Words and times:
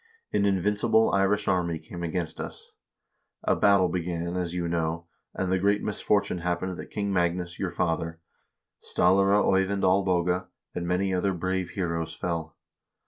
An 0.33 0.47
invincible 0.47 1.11
Irish 1.11 1.47
army 1.47 1.77
came 1.77 2.01
against 2.01 2.39
us; 2.41 2.71
a 3.43 3.55
battle 3.55 3.87
began, 3.87 4.35
as 4.35 4.55
you 4.55 4.67
know, 4.67 5.05
and 5.35 5.51
the 5.51 5.59
great 5.59 5.83
misfortune 5.83 6.39
happened 6.39 6.75
that 6.77 6.89
King 6.89 7.13
Magnus 7.13 7.59
your 7.59 7.69
father, 7.69 8.19
Stallare 8.81 9.35
Eyvind 9.45 9.83
Olboge, 9.83 10.47
and 10.73 10.87
many 10.87 11.13
other 11.13 11.33
brave 11.35 11.69
heroes 11.77 12.15
fell. 12.15 12.57